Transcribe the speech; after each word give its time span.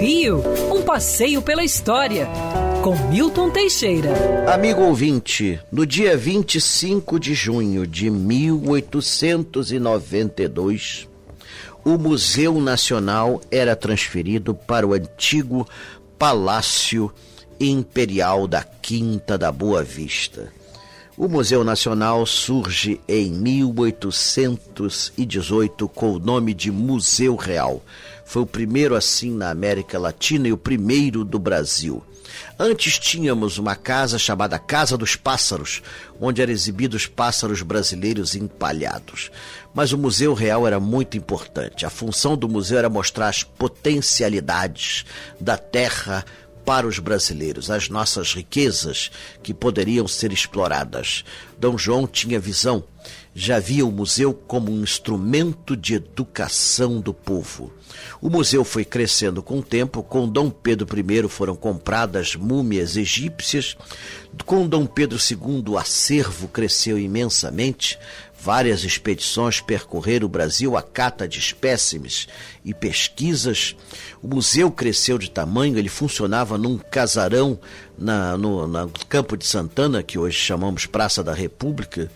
Rio, 0.00 0.42
um 0.70 0.82
passeio 0.82 1.40
pela 1.40 1.64
história, 1.64 2.28
com 2.82 2.94
Milton 3.08 3.48
Teixeira. 3.50 4.10
Amigo 4.52 4.82
ouvinte, 4.82 5.58
no 5.72 5.86
dia 5.86 6.14
25 6.16 7.18
de 7.18 7.32
junho 7.32 7.86
de 7.86 8.10
1892, 8.10 11.08
o 11.84 11.96
Museu 11.96 12.60
Nacional 12.60 13.40
era 13.50 13.74
transferido 13.74 14.54
para 14.54 14.86
o 14.86 14.92
antigo 14.92 15.66
Palácio 16.18 17.10
Imperial 17.58 18.46
da 18.46 18.62
Quinta 18.62 19.38
da 19.38 19.50
Boa 19.50 19.82
Vista. 19.82 20.52
O 21.16 21.28
Museu 21.28 21.62
Nacional 21.62 22.26
surge 22.26 23.00
em 23.06 23.30
1818 23.30 25.88
com 25.88 26.14
o 26.14 26.18
nome 26.18 26.52
de 26.52 26.72
Museu 26.72 27.36
Real. 27.36 27.80
Foi 28.24 28.42
o 28.42 28.46
primeiro 28.46 28.96
assim 28.96 29.32
na 29.32 29.48
América 29.48 29.96
Latina 29.96 30.48
e 30.48 30.52
o 30.52 30.56
primeiro 30.56 31.24
do 31.24 31.38
Brasil. 31.38 32.02
Antes 32.58 32.98
tínhamos 32.98 33.58
uma 33.58 33.76
casa 33.76 34.18
chamada 34.18 34.58
Casa 34.58 34.98
dos 34.98 35.14
Pássaros, 35.14 35.84
onde 36.20 36.42
eram 36.42 36.52
exibidos 36.52 37.06
pássaros 37.06 37.62
brasileiros 37.62 38.34
empalhados. 38.34 39.30
Mas 39.72 39.92
o 39.92 39.98
Museu 39.98 40.34
Real 40.34 40.66
era 40.66 40.80
muito 40.80 41.16
importante. 41.16 41.86
A 41.86 41.90
função 41.90 42.36
do 42.36 42.48
museu 42.48 42.78
era 42.78 42.88
mostrar 42.88 43.28
as 43.28 43.44
potencialidades 43.44 45.06
da 45.40 45.56
terra 45.56 46.24
para 46.64 46.86
os 46.86 46.98
brasileiros, 46.98 47.70
as 47.70 47.88
nossas 47.88 48.34
riquezas 48.34 49.10
que 49.42 49.52
poderiam 49.52 50.08
ser 50.08 50.32
exploradas. 50.32 51.24
Dom 51.58 51.76
João 51.76 52.06
tinha 52.06 52.40
visão, 52.40 52.84
já 53.34 53.58
via 53.58 53.84
o 53.84 53.92
museu 53.92 54.32
como 54.32 54.72
um 54.72 54.82
instrumento 54.82 55.76
de 55.76 55.94
educação 55.94 57.00
do 57.00 57.12
povo. 57.12 57.72
O 58.20 58.30
museu 58.30 58.64
foi 58.64 58.84
crescendo 58.84 59.42
com 59.42 59.58
o 59.58 59.62
tempo, 59.62 60.02
com 60.02 60.28
Dom 60.28 60.50
Pedro 60.50 60.86
I 60.98 61.28
foram 61.28 61.54
compradas 61.54 62.34
múmias 62.34 62.96
egípcias, 62.96 63.76
com 64.44 64.66
Dom 64.66 64.86
Pedro 64.86 65.18
II 65.18 65.64
o 65.68 65.78
acervo 65.78 66.48
cresceu 66.48 66.98
imensamente, 66.98 67.98
Várias 68.44 68.84
expedições 68.84 69.62
percorreram 69.62 70.26
o 70.26 70.28
Brasil 70.28 70.76
a 70.76 70.82
cata 70.82 71.26
de 71.26 71.38
espécimes 71.38 72.28
e 72.62 72.74
pesquisas. 72.74 73.74
O 74.20 74.28
museu 74.28 74.70
cresceu 74.70 75.16
de 75.16 75.30
tamanho, 75.30 75.78
ele 75.78 75.88
funcionava 75.88 76.58
num 76.58 76.76
casarão 76.76 77.58
na, 77.96 78.36
no, 78.36 78.66
no 78.66 78.90
Campo 79.08 79.34
de 79.34 79.46
Santana, 79.46 80.02
que 80.02 80.18
hoje 80.18 80.36
chamamos 80.36 80.84
Praça 80.84 81.24
da 81.24 81.32
República, 81.32 82.10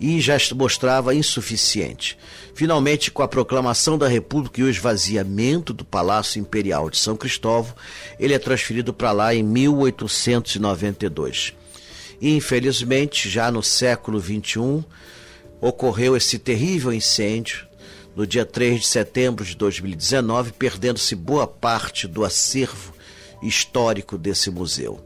e 0.00 0.22
já 0.22 0.38
mostrava 0.54 1.14
insuficiente. 1.14 2.16
Finalmente, 2.54 3.10
com 3.10 3.22
a 3.22 3.28
proclamação 3.28 3.98
da 3.98 4.08
República 4.08 4.62
e 4.62 4.64
o 4.64 4.70
esvaziamento 4.70 5.74
do 5.74 5.84
Palácio 5.84 6.40
Imperial 6.40 6.88
de 6.88 6.96
São 6.96 7.14
Cristóvão, 7.14 7.74
ele 8.18 8.32
é 8.32 8.38
transferido 8.38 8.94
para 8.94 9.12
lá 9.12 9.34
em 9.34 9.42
1892. 9.42 11.52
E, 12.22 12.34
infelizmente, 12.34 13.28
já 13.28 13.50
no 13.50 13.62
século 13.62 14.18
XXI, 14.18 14.82
ocorreu 15.60 16.16
esse 16.16 16.38
terrível 16.38 16.92
incêndio 16.92 17.66
no 18.14 18.26
dia 18.26 18.44
3 18.44 18.80
de 18.80 18.86
setembro 18.86 19.44
de 19.44 19.56
2019, 19.56 20.52
perdendo-se 20.52 21.14
boa 21.14 21.46
parte 21.46 22.06
do 22.06 22.24
acervo 22.24 22.94
histórico 23.42 24.16
desse 24.16 24.50
museu. 24.50 25.00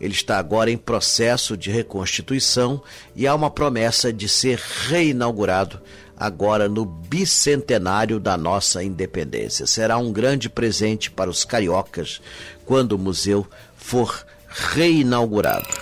Ele 0.00 0.12
está 0.12 0.38
agora 0.38 0.70
em 0.70 0.76
processo 0.76 1.56
de 1.56 1.70
reconstituição 1.70 2.82
e 3.14 3.26
há 3.26 3.34
uma 3.34 3.50
promessa 3.50 4.12
de 4.12 4.28
ser 4.28 4.58
reinaugurado 4.88 5.80
agora 6.16 6.68
no 6.68 6.84
bicentenário 6.84 8.18
da 8.18 8.36
nossa 8.36 8.82
independência. 8.82 9.66
Será 9.66 9.98
um 9.98 10.12
grande 10.12 10.48
presente 10.48 11.10
para 11.10 11.30
os 11.30 11.44
cariocas 11.44 12.20
quando 12.64 12.92
o 12.92 12.98
museu 12.98 13.46
for 13.76 14.26
reinaugurado. 14.48 15.81